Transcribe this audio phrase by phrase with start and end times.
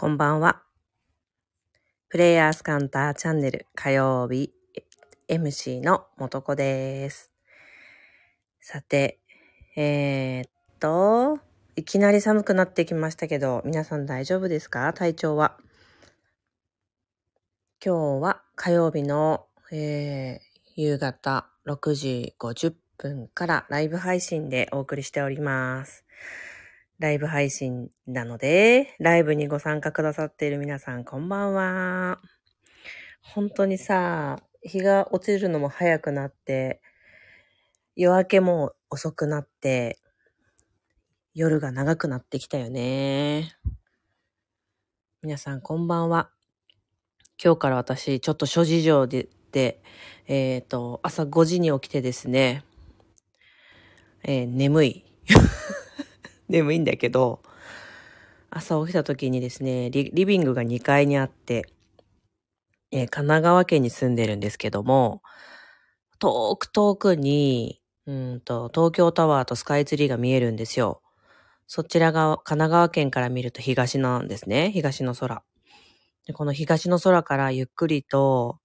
[0.00, 0.62] こんばんは。
[2.08, 4.52] プレイヤースカンターチャンネル火曜日
[5.28, 7.32] MC のもとこです。
[8.60, 9.18] さて、
[9.76, 11.40] えー、っと、
[11.74, 14.92] いきなり寒くなってきましたけど、皆さん大丈夫ですか？
[14.92, 15.56] 体調は。
[17.84, 26.04] 今日は火曜日の、えー、夕方6時50分からライブ配信でお送りしております。
[26.98, 32.20] ライブ配信なので、ライブにご参加くださっている皆さん、こんばんは。
[33.22, 36.80] 本当にさ、日が落ちるのも早くなって、
[37.94, 40.00] 夜明けも遅くなって、
[41.34, 43.52] 夜が長くなってきたよね。
[45.22, 46.30] 皆さん、こんばんは。
[47.42, 49.80] 今日から私、ちょっと諸事情で、で
[50.26, 52.64] えっ、と、朝5時に起きてですね、
[54.24, 55.04] えー眠い。
[56.48, 57.42] 眠いいんだけど、
[58.50, 61.66] 朝起きた時にですね、リリビングが2階にあって、
[62.90, 65.22] えー神奈川県に住んでるんですけども、
[66.18, 71.02] 遠く遠くに、うんと、東京タワーとスカイツリーが見えるんですよ。
[71.66, 74.70] そちらが神奈川県から見ると東なんですね。
[74.72, 75.42] 東の空。
[76.26, 78.60] でこの東の空からゆっくりと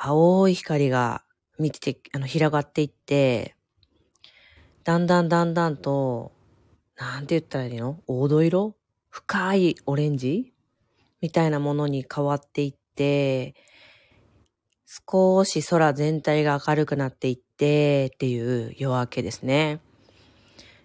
[0.00, 1.24] 青い光が
[1.58, 3.56] 見てて、あの、広がっていって、
[4.84, 6.30] だんだんだんだんと、
[6.98, 8.00] なんて言ったらいいの？
[8.08, 8.74] 黄土色？
[9.08, 10.52] 深いオレンジ？
[11.20, 13.54] みたいなものに変わっていって、
[15.06, 19.80] 少し空全体が明るくなっていってっていう夜明けですね。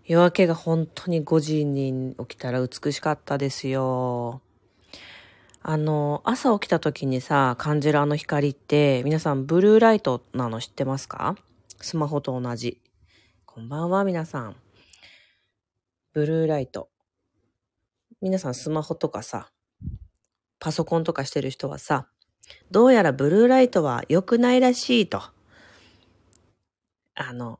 [0.06, 4.42] 夜明けが本当に5時に起きたら美しかったですよ。
[5.64, 11.38] あの、朝起きた時にさ、感じるあの光って、皆さんブルーライトなの知ってますか？
[11.80, 12.82] スマホと同じ。
[13.46, 14.56] こんばんは、皆さん。
[16.14, 16.90] ブルーライト。
[18.22, 19.50] 皆さんスマホとかさ、
[20.60, 22.08] パソコンとかしてる人はさ、
[22.70, 25.24] どうやらブルーライトは良くないらしいと。
[27.16, 27.60] あの、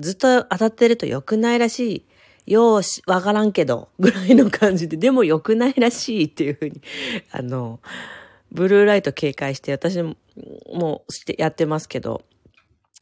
[0.00, 2.04] ずっと当たってると良くないらし
[2.46, 2.52] い。
[2.52, 6.82] よーし、わからんけど、ぐらいの感じで、でも良くないらしいっていうふうに、
[7.30, 7.78] あの、
[8.50, 10.16] ブルーライト警戒して、私も、
[10.74, 12.24] もうして、やってますけど、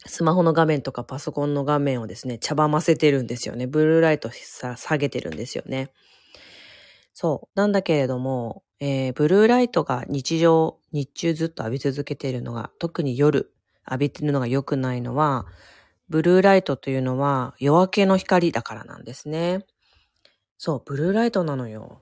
[0.05, 3.67] スマホの画面とかパソコンの画面をですね、茶ばませてるんですよね。
[3.67, 5.91] ブルーライトさ、下げてるんですよね。
[7.13, 7.59] そう。
[7.59, 13.53] なんだけれども、えー、ブルーライトが日常、日中ずっと浴び続けているのが、特に夜
[13.85, 15.45] 浴びてるのが良くないのは、
[16.09, 19.65] ブルーライトというのは夜明けの光だからなんですね。
[20.57, 22.01] そう、ブルーライトなのよ。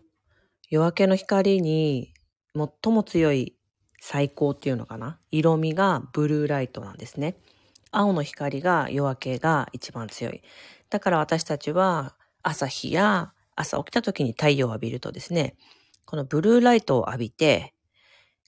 [0.70, 2.14] 夜明けの光に
[2.56, 3.56] 最も強い
[4.00, 5.20] 最高っていうのかな？
[5.32, 7.36] 色味がブルーライトなんですね。
[7.92, 10.42] 青の光が夜明けが一番強い。
[10.90, 15.56] だから私たちは朝日や朝起きた時に太陽を浴びるとですね、
[16.06, 17.74] このブルーライトを浴びて、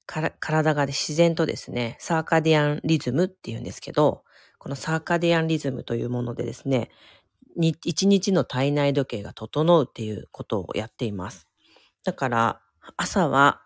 [0.06, 4.24] から体が自然とですね、サーカディアンリズムっていうんですけど、
[4.58, 6.90] このサーカディアンリズムというものでですね、
[7.58, 11.48] 一日の体内時計が整うっていうことをやっています。
[12.04, 12.62] だから、
[12.98, 13.62] 朝は、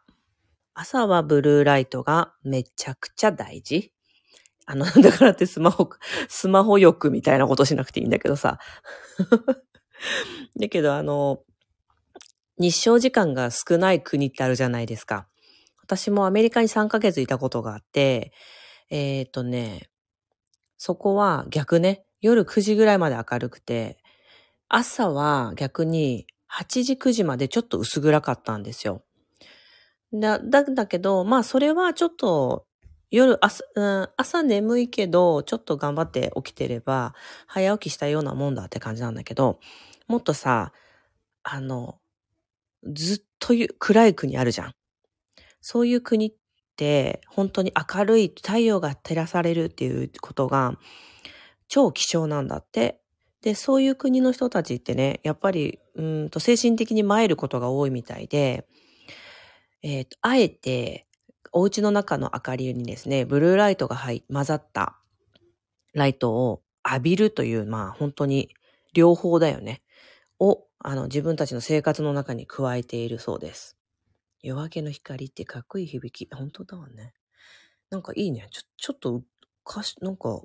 [0.74, 3.95] 朝はブルーライトがめちゃくちゃ大事。
[4.66, 5.90] あの、 だからってスマホ、
[6.28, 8.60] スマホ欲みたいなことしなくていいんだけどさ。
[10.60, 11.44] だけど、あの、
[12.58, 15.28] 日照時間が少ない国ってあるじゃないですか。
[15.84, 18.34] 私もアメリカに3ヶ月いたことがあって、
[18.90, 19.90] えっ、とね、
[20.78, 24.00] そこは逆ね、夜9時ぐらいまで明るくて、
[24.68, 29.04] 朝は逆に8時9時までちょっと薄暗かったんですよ。
[30.14, 32.65] だ、だ、だけど、まあそれはちょっと
[33.16, 37.16] 夜朝、うん、朝眠いけど、ちょっと頑張って起きてれば、
[37.48, 39.62] 早起きしたようなもんだって感じなんだけど、
[40.08, 40.74] もっとさ、
[41.44, 41.98] あの、
[42.84, 44.74] ずっと暗い国あるじゃん。
[45.62, 46.34] そういう国っ
[46.76, 50.78] て、本当に明るい太陽が照らされるっていうことが、
[51.70, 53.00] 超希少なんだって。
[53.42, 58.68] で、そういう国の人たちってね、やっぱり、うんと精神的に参ることが多いみたいで、
[59.84, 61.08] えっ、と、あえて、
[61.52, 64.98] お家の中の明かりにですね、ブルーライトが入混ざった
[65.94, 68.54] ライトを浴びるという、まあ本当に
[68.94, 69.82] 両方だよね。
[70.40, 73.78] を、あの、自分たちの生活の中に加えているそうです。
[74.42, 76.34] 夜明けの光ってかっこいい響き。
[76.34, 77.14] 本当だわね。
[77.90, 78.48] なんかいいね。
[78.52, 79.24] ちょ、ちょっと、
[79.68, 80.42] 歌詞、なんか、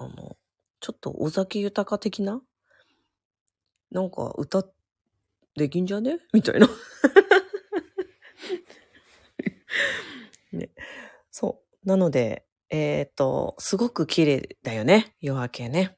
[0.00, 0.36] あの、
[0.80, 2.42] ちょっと尾崎豊的な？
[3.90, 4.64] なんか歌
[5.56, 6.18] できんじゃね？
[6.32, 6.68] みたいな。
[10.52, 10.70] ね。
[11.30, 11.88] そう。
[11.88, 15.14] なので、えっ、と、すごく綺麗だよね。
[15.20, 15.96] 夜明けね。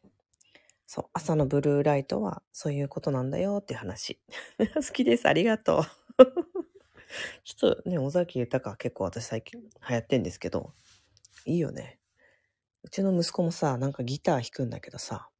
[0.86, 1.04] そう。
[1.12, 4.20] 朝のブルーライトはそういうことなんだよって話。
[4.74, 5.26] 好きです。
[5.26, 5.82] ありがとう。
[7.44, 10.74] ちょっとね、尾崎豊結構私最近流行ってんですけど、
[11.46, 12.00] いいよね。
[12.82, 15.30] うちの息子もさ、なんかギター弾くんだけどさ、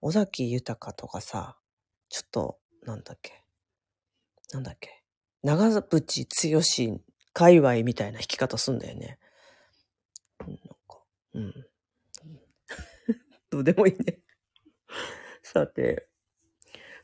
[0.00, 1.58] 尾崎豊とかさ、
[2.08, 3.44] ちょっと、なんだっけ。
[4.52, 5.02] なんだっけ。
[5.42, 7.00] 長渕剛
[7.32, 9.18] 界隈みたいな弾き方すんだよね。
[10.40, 10.56] なん
[10.88, 10.98] か、
[11.34, 11.66] うん。
[13.50, 14.18] どうでもいいね。
[15.42, 16.08] さて。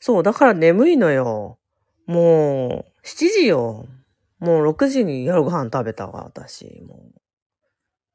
[0.00, 1.58] そう、だから眠いのよ。
[2.06, 3.86] もう、7時よ。
[4.38, 6.82] もう6時に夜ご飯食べたわ、私。
[6.82, 6.96] も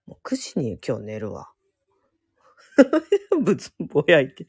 [0.07, 1.51] う、もう9時に今日寝るわ。
[3.41, 4.47] ぶつぼやいて。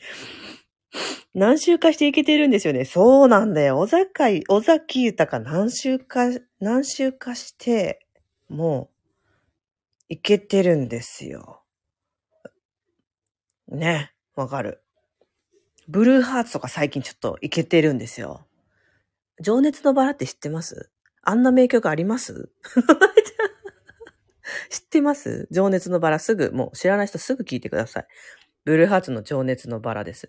[1.35, 2.85] 何週かしていけてるんですよね。
[2.85, 3.79] そうなんだよ。
[3.79, 6.27] 尾崎、尾崎豊何週か、
[6.61, 8.05] 何週かして、
[8.49, 8.91] も
[10.09, 11.63] う、いけてるんですよ。
[13.69, 14.83] ね、わかる。
[15.89, 18.47] ブルーハーツとか最近ちょっといけてるんですよ。
[19.41, 20.91] 情熱のバラって知ってます？
[21.23, 22.51] あんな名曲あります？
[24.69, 25.47] 知ってます？
[25.53, 28.07] 情熱のバラすぐ、もう知らない人すぐ聞いてください。
[28.65, 30.29] ブルーハーツの情熱のバラです。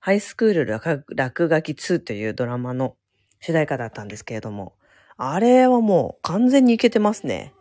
[0.00, 2.96] ハイスクール落落書き2というドラマの
[3.40, 4.74] 主題歌だったんですけれども、
[5.18, 7.52] あれはもう完全にいけてますね。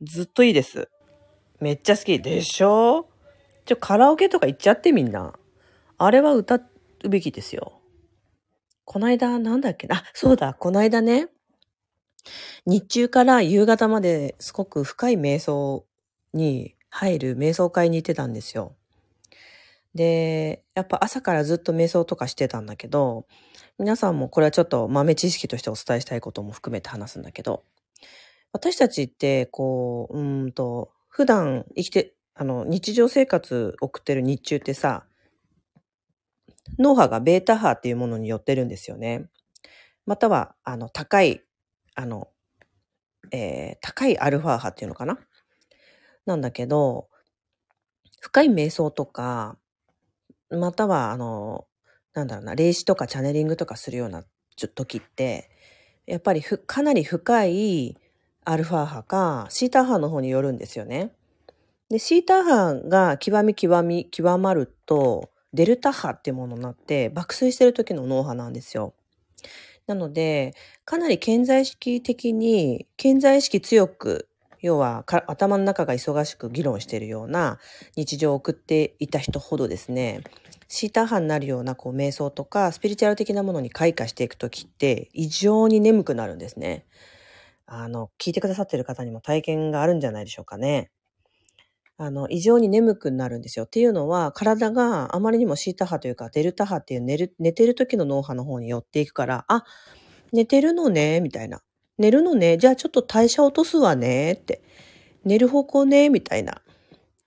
[0.00, 0.88] ずっといいです。
[1.60, 2.20] めっちゃ好き。
[2.20, 3.08] でしょ？
[3.64, 5.34] ちょ、カラオケとか行っちゃってみんな。
[5.98, 6.56] あれは歌
[7.04, 7.80] うべきですよ。
[8.84, 9.88] こないだ、なんだっけ？
[9.88, 9.96] な。
[9.96, 11.28] あ、そうだ、こないだね。
[12.66, 15.84] 日中から夕方まですごく深い瞑想
[16.32, 18.76] に入る瞑想会に行ってたんですよ。
[19.94, 23.26] で、やっぱ朝からずっと瞑想とかしてたんだけど、
[23.78, 27.64] 皆さんもこれはちょっと豆知識としてお伝えしたいことも含めて話すんだけど、
[28.52, 35.06] 私たちって、こう、うんと、普段生きて、あの、日常生活送ってる日中ってさ、
[36.78, 39.28] 脳波がベータ波っていうものに寄ってるんですよね。
[40.06, 41.42] または、あの、高い、
[41.94, 42.28] あの、
[43.30, 45.18] えー高いアルファ波っていうのかな？
[46.26, 47.08] なんだけど、
[48.20, 49.58] 深い瞑想とか、
[50.52, 51.66] または、あの、
[52.14, 54.24] なんだろうな、霊視とかチャネリングとかするような
[54.74, 55.50] 時って、
[56.06, 57.96] やっぱりふかなり深い
[58.44, 61.12] アルファ波か、シータ波の方によるんですよね。
[61.88, 68.94] で、シータ波が極み極み極まると、デルタ波っていうものになって、爆睡してる時の脳波なんですよ。
[69.86, 74.28] なので、かなり潜在意識的に、潜在意識強く、
[74.62, 77.58] 要は頭の中が忙しく議論しているような
[77.96, 80.22] 日常を送っていた人ほどですね、
[80.68, 86.86] シーター波になるようなこう瞑想とかスピリチュアル的なものに開花していくときって異常に眠くなるんですね。
[87.66, 90.90] あの、聞いてくださってる方にも体験があるんじゃないでしょうかね。
[91.98, 93.64] あの、異常に眠くなるんですよ。
[93.64, 99.64] っていうのは、体があまりにもシータ波というか、デルタ波っていう寝る、寝てる時の脳波の方に寄っていくから、あ、
[100.32, 101.62] 寝てるのね、みたいな。
[101.98, 104.62] 寝るのね、じゃあちょっと代謝落とすわね、って。
[105.24, 106.62] 寝る方向ね、みたいな。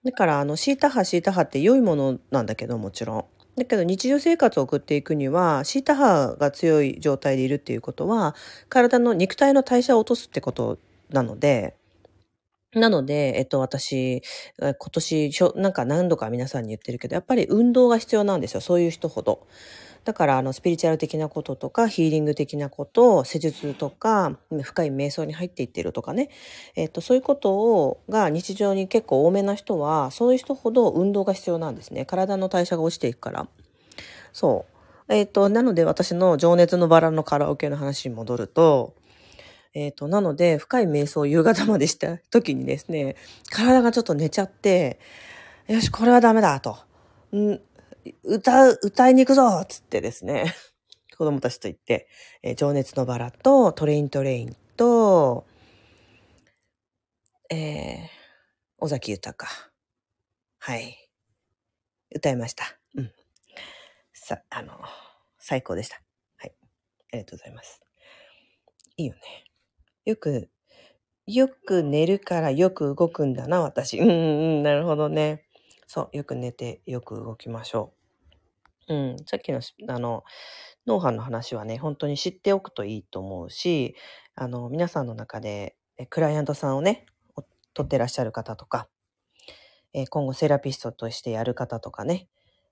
[0.04, 3.26] だから、あの、シータ波、シータ波って良いものなんだけど、もちろん。
[3.58, 8.36] だけど、日常生活を送っていくには、シータ波が強い状態でいるっていうことは、
[8.70, 10.80] 体の肉体の代謝を落とすってこと
[11.10, 11.76] なので、
[12.74, 14.22] なので、えっと、私、
[14.60, 18.62] 今年、なんか何度か皆さんに言ってるけど、やっぱり運動が必要なんですよ。
[18.62, 19.48] そういう人ほど。
[20.06, 26.30] だから、あの、スピリチュアル的なこととか、ヒーリング的なこと、施術とか、深い瞑想に入っていってるとかね。
[26.76, 32.06] えっと、そういうことを、が日常に結構多めな人は、そういう人ほど運動が必要なんですね。
[32.06, 33.48] 体の代謝が落ちていくから。
[34.32, 34.66] そ
[35.10, 35.14] う。
[35.14, 38.94] えっと、なので私の情熱のバラのカラオケの話に戻ると、
[39.74, 43.16] えっ、と、なので、深い瞑想を夕方までした時にですね、
[43.50, 45.00] 体がちょっと寝ちゃって、
[45.68, 46.78] よし、これはダメだと。
[48.24, 50.54] 歌う、歌いに行くぞつってですね、
[51.18, 52.08] 子供たちと言って、
[52.44, 55.46] えー情熱のバラと、トレイントレインと、
[57.52, 58.08] えー、
[58.80, 59.48] 尾崎豊。
[60.60, 61.10] はい。
[62.16, 62.66] 歌いました。
[62.96, 63.12] うん。
[64.14, 64.80] さ、あの、
[65.40, 66.02] 最高でした。
[66.38, 66.56] はい。
[67.14, 67.82] ありがとうございます。
[68.98, 69.22] いいよね。
[70.06, 70.50] よく、
[71.28, 74.00] よく寝るからよく動くんだな、私。
[74.00, 74.12] うんう
[74.62, 75.46] ん、なるほどね。
[75.88, 77.95] そう、よく寝てよく動きましょう
[78.88, 78.94] う。
[78.94, 80.24] ん、さっきの、あの、
[80.88, 83.96] 脳波の話はね、本当に知っておくといいと思うし、
[84.36, 85.76] あの、皆さんの中で、
[86.10, 87.06] クライアントさんをね、
[87.74, 88.88] 取ってらっしゃる方とか、
[89.94, 92.28] え今後セラピストとしてやる方とかね、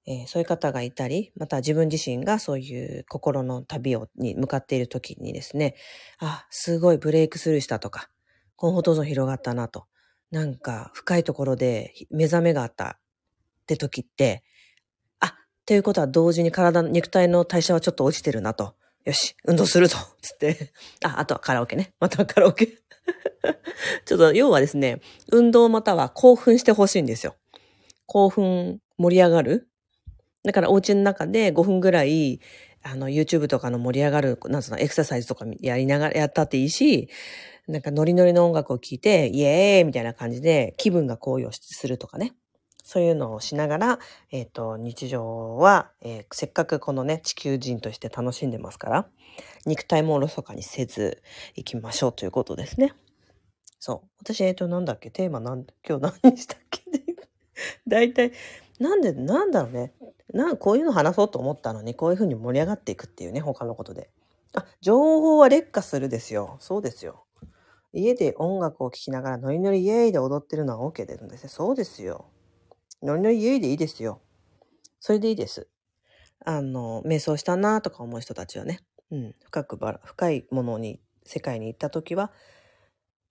[0.06, 5.76] えそういう方がいたり、また自分自身がそういう心の旅をに向かっている時にですね、
[6.20, 8.10] あ、すごいブレイクスルーしたとか、
[8.58, 9.86] コンフォートゾーン広がったなと、
[10.32, 12.98] なんか深いところで目覚めがあった
[13.64, 14.44] って時って、
[15.64, 18.76] あ、ということは同時に体の肉体の代謝はちょっと落ちてるなと。
[19.06, 20.72] よし、運動するぞつって。
[21.04, 21.94] あ、あとはカラオケね。
[22.00, 22.68] またはカラオケ。
[24.06, 25.02] ちょっと、要はですね、
[25.32, 27.36] 運動または興奮してほしいんですよ。
[28.06, 29.70] 興奮、盛り上がる。
[30.44, 32.40] だから、お家の中で5分ぐらい、
[32.82, 37.10] あの、YouTube とかの盛り上がる、なんつうの、エクササイズとかやりながらやったっていいし、
[37.68, 42.34] なんかノリノリの音楽を聴いて、イエーイみたいな感じで気分が高揚するとかね。
[42.84, 44.00] そういうのをしながら、
[44.32, 49.08] えっ、と、日常は、えーせっかくこのね、地球人として楽しんでますから、
[49.66, 51.22] 肉体もおろそかにせず
[51.56, 52.94] 行きましょうということですね。
[53.80, 54.10] そう。
[54.22, 55.12] 私、えっ、と、なんだっけ？
[55.12, 56.82] テーマなん、今日 何したっけ？
[57.88, 58.34] 大体、
[58.80, 59.94] なんで、なんだろうね。
[60.34, 64.10] なこういうの話そうと思ったのに、こういう風に盛り上がっていくっていうね、他のことで。
[64.56, 66.58] あ、情報は劣化するですよ。
[66.60, 67.26] そうですよ。
[67.94, 71.50] 家で音楽を聴きながらノリノリイエーイで踊ってるのは OK でるんですね。
[71.50, 72.26] そうですよ。
[73.04, 74.22] ノリノリイエーイでいいですよ。
[75.00, 75.68] それでいいです。
[76.46, 78.80] あの、瞑想したなとか思う人たちはね、
[79.12, 82.32] うん、深くバラ、深いものに、世界に行った時は、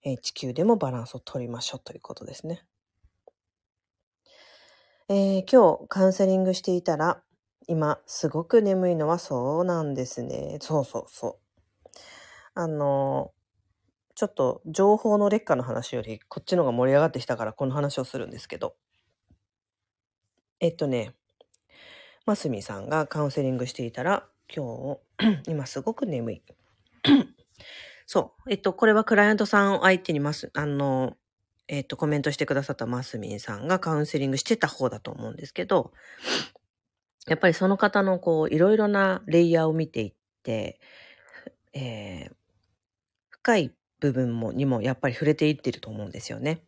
[0.03, 2.65] えー地球でもバランスを取りましょうということですね。
[5.09, 7.23] えー今日カウンセリングしていたら、
[7.67, 10.57] 今すごく眠いのはそうなんですね。
[10.61, 11.43] そうそうそう。
[12.55, 13.31] あの、
[14.15, 18.75] ちょっと情報の劣化の話よりこっちの方が盛り上がってきたからこの話をするんですけど。
[20.63, 21.13] えっとね、
[22.25, 26.41] マスミさんがカウンセリングしていたら、今日、 今すごく眠い。
[28.07, 28.49] そう。
[28.49, 31.17] えっと、これはクライアントさんを相手にます、あの、
[31.67, 35.91] えっと、コメントしてくださったマスミンさんがカウンセリングしてた方だと思うんですけど、
[37.27, 40.79] やっぱりその方のこう、いろいろなレイヤーを見ていって、
[41.73, 42.35] えー
[43.43, 46.63] 深い部分も、にもやっぱり触れていってると思うんですよね。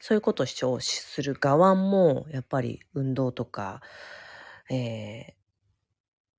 [0.00, 3.80] そういうことを主張する側も、やっぱり運動とか、
[4.70, 5.36] えー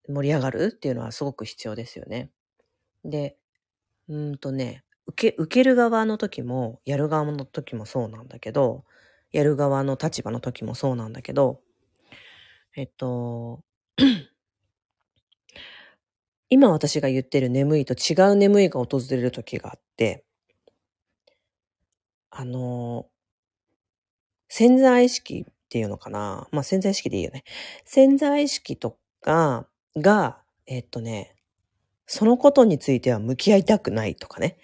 [0.10, 2.32] 盛り上がるっていうのはすごく必要ですよね。
[3.06, 3.38] で、
[4.10, 8.86] うんとね、受け、受ける側の時も、やる側の時もそうなんだけど、
[9.32, 11.62] やる側の立場の時もそうなんだけど、
[12.76, 13.64] えっと、
[16.50, 20.26] 今私が言ってる眠いと違う眠いが訪れる時があって、
[22.32, 23.10] あの、
[24.48, 26.48] 潜在意識っていうのかな？
[26.51, 27.44] まあ潜在意識でいいよね。
[27.86, 31.36] 潜在意識とかが、えっとね、
[32.06, 34.58] そのことについては向き合いたくないとかね。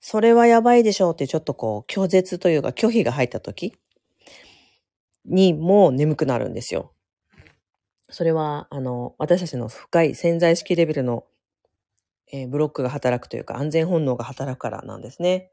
[0.00, 3.74] それはやばいでしょうってちょっとこう拒絶というか拒否が入った時
[5.24, 6.92] にもう眠くなるんですよ。
[8.10, 11.24] それは、あの、私たちの深い潜在意識レベルの、
[12.30, 15.50] えーブロックが働くというか安全本能が働くからなんですね。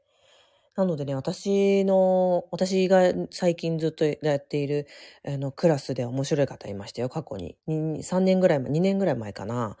[0.74, 4.86] なのでね、私の、私が最近ずっとやっている、
[5.26, 7.56] あの、クラスで面白い方いましたよ、過去に。
[8.02, 9.76] 3年ぐらい前、2年ぐらい前かな。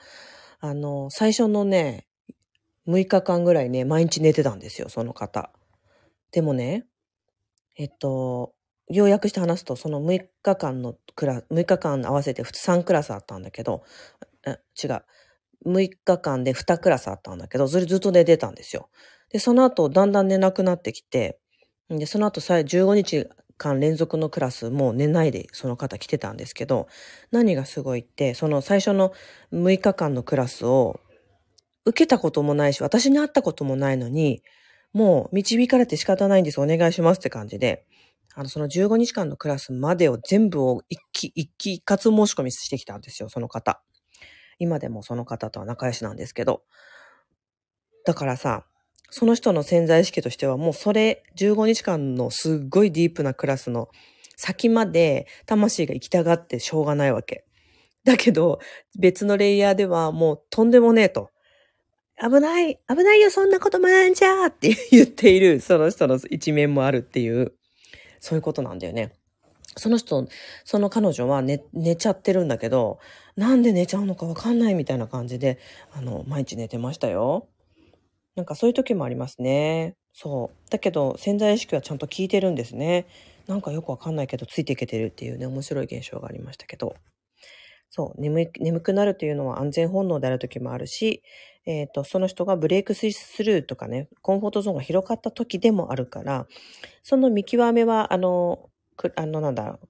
[0.60, 2.06] あの、最初のね、
[2.86, 5.50] 6日間ぐらいね、毎日寝てたんですよ、その方。
[6.32, 6.86] でもね、
[7.78, 8.54] えっと、
[8.90, 13.84] 要約して話すと、その6日間のクラ、6日間合わせて普通3クラスあったんだけど、
[14.82, 15.04] 違う。
[15.64, 18.88] 6日間で2クラスあったんだけど、それずっと寝てたんですよ。
[19.30, 21.38] で、その後、だんだん寝なくなってきて、
[21.88, 26.88] で、その後さえ15日間連続のクラスもう寝ないでその方来てたんですけど、
[27.30, 29.12] 何がすごいって、その最初の
[29.52, 31.00] 6日間のクラスを
[31.84, 34.42] 受けたこともないし、私に会ったこともないのに、
[34.92, 37.86] もう導かれて仕方ないんです、お願いしますって感じで、
[38.34, 43.82] あの、その15日間のクラスまでを全部を一気、一気一括申し込みしてきたんですよ、その方。
[44.62, 46.62] 今でもその方とは仲良しなんですけど。
[48.04, 48.64] だからさ、
[49.10, 53.88] その人の潜在意識としてはもうそれ15日間のすっごいディープなクラスの
[54.36, 57.44] 先まで魂が行きたがってしょうがないわけ。
[58.04, 58.60] だけど
[58.98, 61.30] 別のレイヤーではもうとんでもねえと。
[62.20, 67.52] 危ない危ないよそんなこと学んじゃーって言っているその人の一面もあるっていう
[68.20, 69.12] そういうことなんだよね。
[69.76, 70.26] その人、
[70.64, 72.98] その彼女は寝、寝ちゃってるんだけど、
[73.36, 75.58] なんで寝ちゃうのかわかんないみたいな感じで、
[75.92, 77.48] あの、毎日寝てましたよ。
[78.36, 79.94] なんかそういう時もありますね。
[80.12, 80.70] そう。
[80.70, 83.06] だけど、潜在意識はちゃんと聞いてるんですね。
[83.46, 86.94] なんかよくわかんないけど、ついていけてるっていうね、面白い現象がありましたけど。
[87.90, 88.20] そう。
[88.20, 91.22] 眠、眠くなるというのは安全本能である時もあるし、
[91.66, 93.06] えっ、と、その人がブレイクス
[93.44, 96.46] ルーとかね、コンフォートゾーンが広がった時でもあるから、
[97.02, 98.70] その見極めは、あの、
[99.10, 99.80] くあの、なんだろ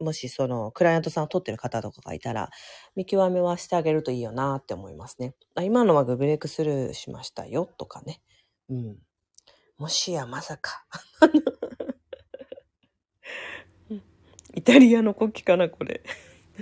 [0.00, 0.04] う。
[0.04, 2.50] もしそのクライアントさんを取ってる方とかがいたら、
[2.96, 5.34] 見極めはしてあげるといいよなって思いますね。
[5.54, 8.20] あ今のはグブレイクスルーしましたよとかね。
[8.68, 8.98] うん。
[9.78, 10.84] もしやまさか。
[14.54, 16.02] イタリアの国旗かな、これ。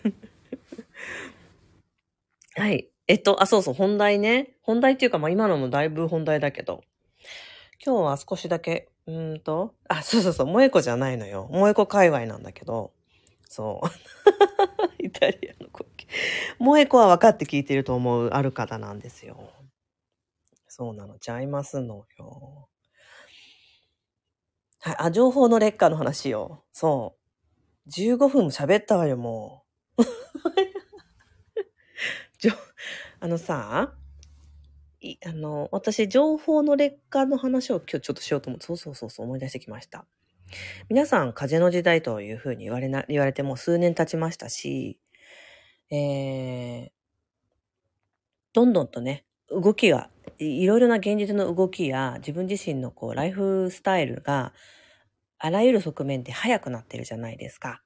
[2.55, 2.91] はい。
[3.09, 4.57] えっと、あ、そうそう、本題ね。
[4.63, 6.83] 本題っていうか、まあ今のもだいぶ本題だけど。
[7.85, 11.49] 今日は少しだけ、うんと、あ、そうそうそう、萌子じゃないのよ。
[11.53, 12.93] 萌子界隈なんだけど、
[13.49, 13.87] そう。
[15.05, 16.07] イタリアの国旗。
[16.59, 19.51] 萌子は分かって聞いてると思うある方なんですよ。
[20.69, 22.69] そうなの、ちゃいますのよ。
[24.81, 26.65] はい、あ、情報の劣化の話よ。
[26.73, 27.17] そ
[27.87, 27.91] う。
[27.91, 29.65] 15分も喋ったわよ、も
[29.99, 30.03] う。
[33.21, 33.95] あのさ、
[35.03, 40.07] いあの、私、情報の劣化の話を今日ちょっとしようと思って、そうそうそうそう思い出してきました。
[40.89, 44.99] 皆さん、風の時代というふうに言われな、言われてもう数年経ちましたし、
[45.91, 46.91] えー、
[48.53, 54.53] どんどんとね、動きが、いろいろな現実の動きや自分自身のこう、ライフスタイルが、
[55.39, 57.83] あらゆる側面で速くなってるじゃないですか。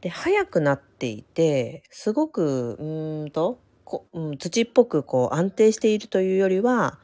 [0.00, 6.98] で、速くなっていて、すごく、うーんと、こうん、土っぽくこう安定しているというよりは、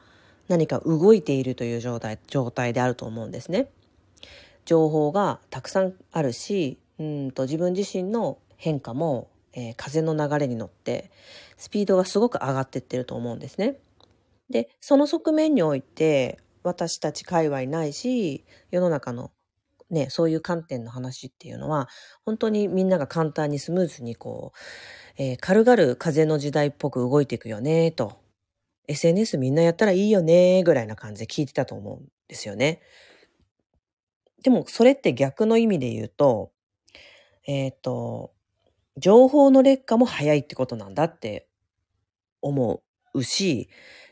[0.49, 3.69] 何か動いているという状態、状態であると思うんですね。
[4.65, 11.09] 情報がたくさんあるし、うんと自分自身の変化も、えー風の流れに乗って、
[11.57, 13.77] スピードがすごく上がっていってると思うんですね。
[14.49, 19.31] で、その側面において、私たち界隈ないし、世の中の
[19.93, 21.87] ね、そういう観点の話っていうのは、
[22.25, 24.53] 本当にみんなが簡単にスムーズにこ
[25.19, 28.21] う、えー軽々風の時代っぽく動いていくよね、と。
[28.87, 32.81] SNS みんなやったらいいよね、ぐらいな感じで聞いてたと思うんですよね。
[34.43, 36.51] でも、それって逆の意味で言うと、
[37.47, 38.33] えっ、と、
[38.97, 41.47] 情報の劣化も早いってことなんだって
[42.41, 42.83] 思
[43.13, 43.69] うし、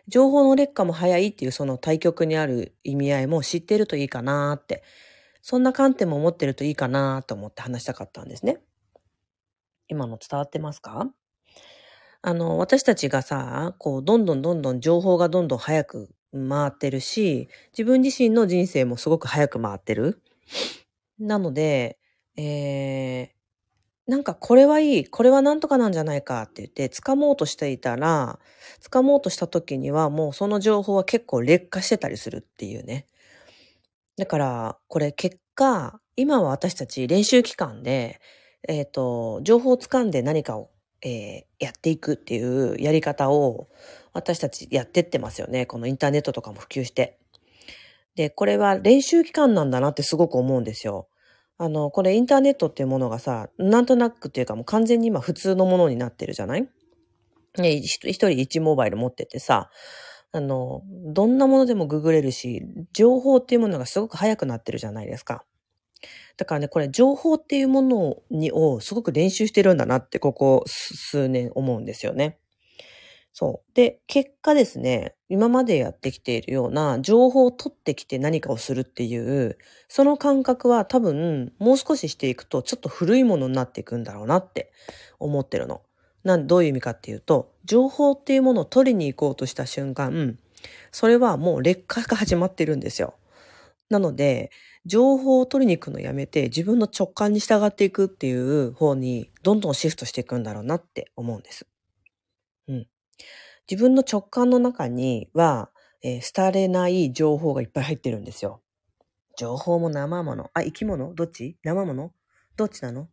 [0.07, 4.83] 情報の劣化も早いっていうその対極にある意味合いも知ってるといいかなって、
[5.41, 8.61] そんな観点も持ってるといいかなと思って話したかったんですね。
[9.87, 11.11] 今の伝わってますか？
[12.21, 20.21] あの、私たちがさ、こう、どんどんどんどん情報がどんどん早く回ってるし、自分自身の人生もすごく早く回ってる。
[21.19, 21.97] なので、
[22.37, 28.39] えー、なんかこれはいい、これはなんとかなんじゃないかって言って、掴もうとしていたら、
[28.83, 33.07] 掴もうとした時にはもうその情報は結構劣化してたりするっていうね。
[34.21, 38.21] だから、これ結果、今は私たち練習期間で、
[38.67, 40.69] えっ、と、情報を掴んで何かを、
[41.01, 43.67] えーやっていくっていうやり方を
[44.13, 45.65] 私たちやってってますよね。
[45.65, 47.17] このインターネットとかも普及して。
[48.15, 51.07] で、これは練習期間なんだなってすごく思うんですよ。
[51.57, 56.67] あの、これインターネットっていうものがさ、なんとなくっていうかもう完全に今普通のものになってるじゃない？
[57.57, 59.71] ね、一人一モバイル持っててさ、
[60.33, 62.63] あの、どんなものでもググれるし、
[62.93, 65.43] 情報っていうものがすごく早くなってるじゃないですか。
[66.37, 72.39] だからね、これ情報っていうものにをすごく練習してるんだなって、ここ数数年思うんですよね。
[73.33, 73.73] そう。
[73.75, 84.71] で、結果ですね、今までやってきているような情報を取ってきて何かをするっていう、その感覚は多分もう少ししていくとちょっと古いものになっていくんだろうなって
[85.19, 85.81] 思ってるの。
[86.23, 90.37] なんどういう意味かっていうと、情報っていうものを取りに行こうとした瞬間、
[90.91, 93.15] それはもう劣化が始まってるんですよ。
[93.89, 94.51] なので、
[94.85, 101.67] 情報を取りに行くのやめて自分の直感に従っていくっていう方にどんどんシフトしていくんだろうなって思うんです。
[102.67, 102.87] うん。
[103.69, 105.69] 自分の直感の中には、
[106.03, 108.61] えー廃れない情報がいっぱい入ってるんですよ。
[109.37, 110.49] 情報も生もの。
[110.53, 111.13] あ、生き物？
[111.13, 111.57] どっち？
[111.63, 112.11] 生もの？
[112.57, 113.07] どっちなの？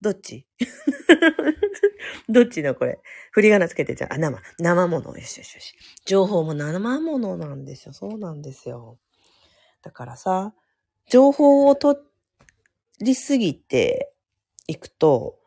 [0.00, 0.46] どっち？
[2.28, 2.98] どっちのこれ？
[3.32, 4.38] 振り仮名つけてじゃあ、あ生。
[4.58, 5.16] 生もの。
[5.16, 5.74] よしよしよし。
[6.06, 7.92] 情報も生ものなんですよ。
[7.92, 8.98] そうなんですよ。
[9.82, 10.54] だからさ、
[11.08, 11.98] 情報を取
[13.00, 14.12] りすぎて
[14.66, 15.38] いくと、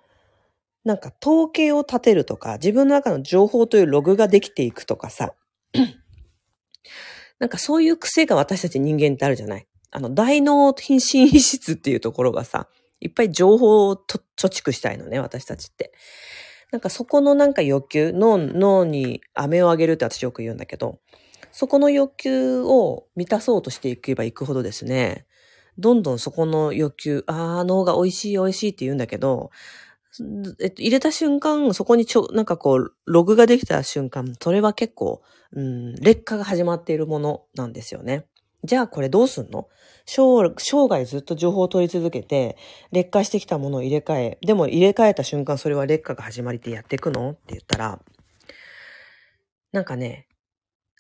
[0.84, 5.34] なんか統計を立てるとか、自分の中の情報というログができていくとかさ、
[7.40, 9.68] なんかそういう癖が私たち人間ってあるじゃない？
[9.92, 12.68] あの、大脳品心質っていうところがさ、
[13.02, 15.92] いっぱい情報を貯蓄したいのね、私たちって。
[16.72, 21.00] なんかそこのなんか欲求、脳、脳に飴をあげるって私よく言うんだけど、
[21.52, 25.26] そこの欲求を満たそうとしていけばいくほどですね、
[25.78, 29.52] どんどんそこの欲求、あー、脳が美味しい美味しいって言うんだけど、
[30.60, 35.22] えっと、入れた瞬間、そこにちょ、なんかこう、ログができた瞬間、それは結構、
[35.54, 38.26] うん、劣化が始まっているものなんですよね。
[38.64, 39.68] じゃあこれどうすんの？
[40.06, 42.58] 生生涯ずっと情報を取り続けて、
[42.92, 47.32] 劣化してきたものを入れ替え、でも入れ替えた瞬間それは劣化が始まりでやっていくの？
[47.32, 48.00] って言ったら、
[49.72, 50.28] なんかね、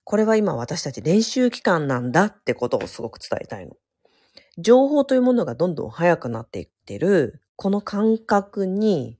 [0.03, 3.75] これは今私たち練習期間なんだってことをすごく伝えたいの。
[4.57, 9.17] 情報というものがどんどん速くなっていってる、この感覚に、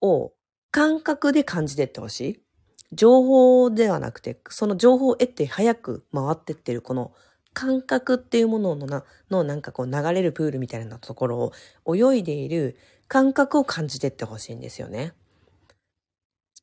[0.00, 0.32] を
[0.70, 2.42] 感覚で感じてってほしい。
[2.92, 7.12] 情報ではなくて、その情報を得て早く回ってってるこの
[7.56, 11.52] 感覚っていうもののな、のなんかこう流れるプールみたいなところ
[11.86, 12.76] を泳いでいる
[13.08, 15.14] 感覚を感じてってほしいんですよね。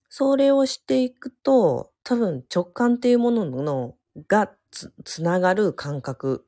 [0.09, 3.95] それをしていくと、多分直感っていうものの
[4.27, 6.45] がつ、つながる感覚、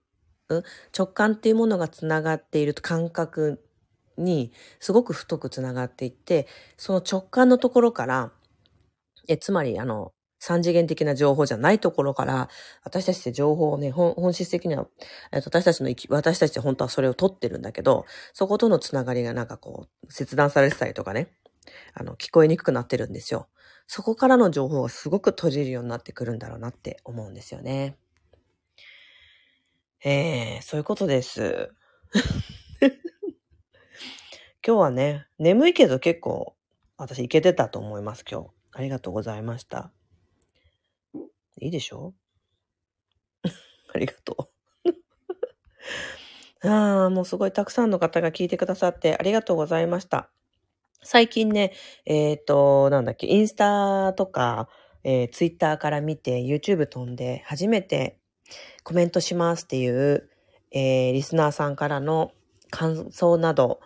[0.49, 0.63] うん、
[0.95, 3.63] 直感っていうものがつながっている感覚
[4.17, 8.31] にすごく太くつながっていって、その直感のところから、
[9.27, 10.13] え、つまりあの、
[10.45, 12.49] 三次元的な情報じゃないところから、
[12.83, 14.85] 私たちって情報をね、本質的には、
[15.31, 21.31] えっと私たちの生き、私たちって本当はそれを取ってるんだけど、そことのつながりがなんかこう、切断されてたりとかね、
[21.95, 23.47] あの、聞こえにくくなってるんですよ。
[23.87, 27.97] そこからの情報がすごく閉じるようになってくるんだろうなって思うんですよね。
[30.03, 31.71] ええー、そういうことです。
[34.63, 36.55] 今日はね、眠いけど結構
[36.97, 38.49] 私いけてたと思います、今日。
[38.73, 39.91] ありがとうございました。
[41.61, 42.13] いいでしょ？
[43.93, 44.49] ありがと
[46.63, 46.67] う。
[46.67, 50.29] ああ、もうすごいたくさんの方が聞いてくださってありがとうございました。
[51.03, 51.71] 最近ね、
[52.05, 54.67] えっ、ー、と、なんだっけ、インスタとか、
[55.03, 58.17] えー、ツイッターから見て YouTube 飛んで初めて
[58.83, 60.29] コメントしますっていう、
[60.71, 62.31] えー、リスナーさんからの
[62.71, 63.79] 感想など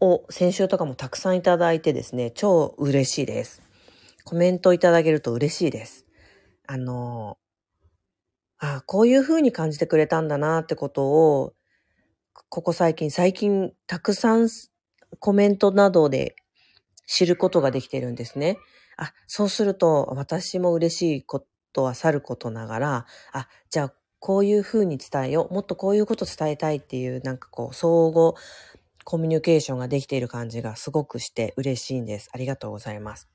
[0.00, 3.62] を先週とかもたくさんいただいてですね、超嬉しいです。
[4.24, 6.07] コメントいただけると嬉しいです。
[6.70, 7.38] あの、
[8.58, 11.54] あこういう風に感じてくれたんだなってことを、
[12.50, 14.48] ここ最近、最近たくさん
[15.18, 16.36] コメントなどで
[17.06, 18.58] 知ることができてるんですね。
[18.98, 25.54] あ、そうすると私も嬉しいことはさることながら、あ、じゃあこういうふうに伝えよう。
[25.54, 28.34] もっとこういうこと伝えたいっていう、なんかこう、相互
[29.04, 32.28] コミュニケーションができている感じがすごくして嬉しいんです。
[32.34, 33.26] ありがとうございます。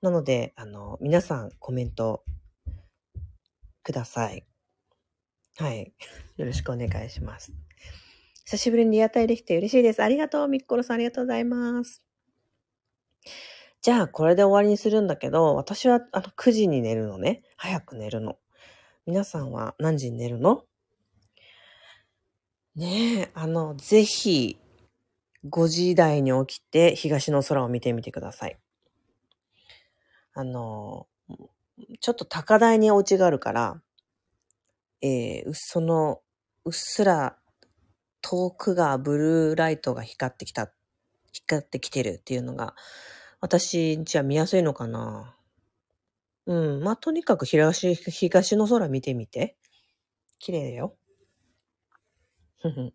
[0.00, 2.22] なので、あの、皆さんコメント
[3.82, 4.46] ください。
[5.56, 5.92] はい。
[6.36, 7.52] よろしくお願いします。
[8.44, 10.02] 久しぶりにリアタイできて嬉しいです。
[10.02, 10.48] ありがとう。
[10.48, 12.02] みっころさんありがとうございます。
[13.80, 17.42] じゃあ、これで終わりにするんだけど、私はあの9時に寝るのね。
[17.56, 18.38] 早く寝るの。
[19.06, 20.64] 皆さんは何時に寝るの？
[22.74, 24.58] ねえ、あの、ぜひ、
[25.44, 28.58] 5時台に起きて東の空を見てみてください。
[30.34, 31.06] あの、
[32.00, 33.80] ちょっと高台にお家があるから、
[35.00, 36.20] えー、その、
[36.64, 37.36] うっすら
[38.20, 40.70] 遠くがブルーライトが光ってきた、
[41.32, 42.74] 光ってきてるっていうのが
[43.40, 45.34] 私じゃ見やすいのかな。
[46.46, 46.82] うん。
[46.82, 49.56] まあ、とにかく東、東の空見てみて。
[50.38, 50.96] 綺麗だよ。
[52.60, 52.92] ふふ。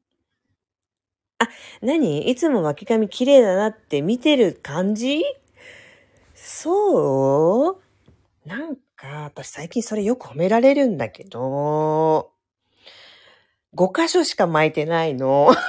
[1.40, 1.48] あ、
[1.82, 2.30] 何？
[2.30, 5.24] いつも巻き髪綺麗だなって見てる感じ？
[6.34, 7.82] そう？
[8.48, 12.32] なんか、私最近それよく褒められるんだけど、
[13.76, 15.52] 5箇所しか巻いてないの。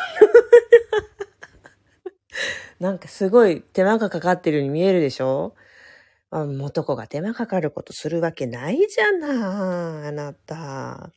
[2.81, 5.55] なんかすごい手間がかかってるように見えるでしょ？
[6.31, 9.33] あ男が手間かかることするわけないじゃない、
[10.09, 11.11] あなた。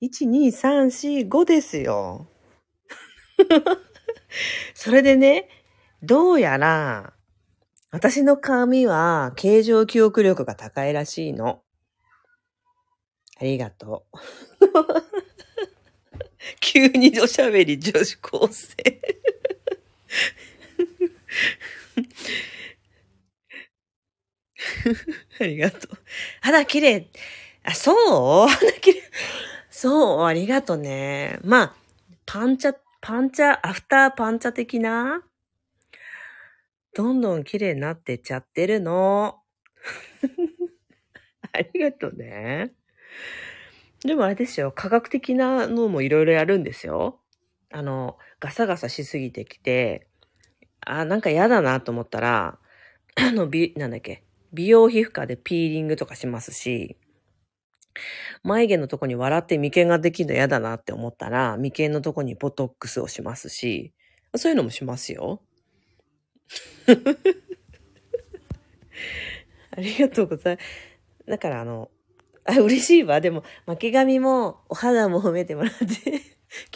[0.00, 2.28] 1、2、3、4、5ですよ。
[4.74, 5.48] それでね、
[6.02, 7.13] どうやら、
[7.94, 11.62] 私の髪は形状記憶力が高いらしいの。
[13.40, 14.18] ありがとう。
[16.58, 18.74] 急におしゃべり女子高生。
[25.40, 25.98] ありがとう。
[26.40, 27.08] 肌綺麗。
[27.62, 27.92] あ、そ
[28.46, 28.48] う？
[28.48, 29.02] 肌綺麗。
[29.70, 31.38] そう、ありがとうね。
[31.44, 31.72] まあ、
[32.26, 35.22] パンチャ、パンチャ、アフターパンチャ的な
[36.94, 39.40] どんどん綺麗になってっちゃってるの。
[41.52, 42.72] ありがとうね。
[44.04, 47.20] でもあれですよ、科学的なのもいろいろやるんですよ。
[47.72, 50.06] あの、ガサガサしすぎてきて、
[50.80, 52.58] あ、なんか嫌だなと思ったら、
[53.16, 56.96] あの、美、なんだっけ、美容皮膚科でピーリングとかしますし、
[58.42, 63.94] 眉毛のとこに笑って眉間ができるの嫌だなって思ったら、眉間のとこにボトックスをしますし、
[64.36, 65.42] そういうのもしますよ。
[69.76, 70.68] ありがとうございます。
[71.26, 71.90] だからあの、
[72.44, 73.20] あ、嬉しいわ。
[73.20, 76.20] でも、巻き髪もお肌も褒めてもらって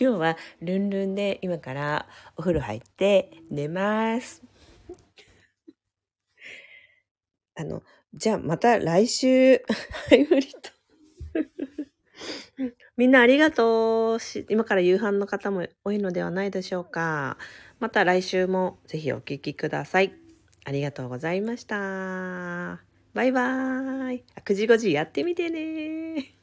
[0.00, 4.42] 今日はルンルンで今からお風呂入って寝ます。
[7.54, 7.82] あの、
[8.14, 9.58] じゃあまた来週、
[10.08, 10.78] ハイブリッド。
[12.96, 14.18] みんなありがとう。
[14.48, 17.36] 今から夕飯の方も多いのではないでしょうか。
[17.80, 20.12] また来週もぜひお聴きください。
[20.64, 21.76] ありがとうございました。
[23.14, 24.24] バイバーイ。
[24.44, 26.37] 9時5時やってみてね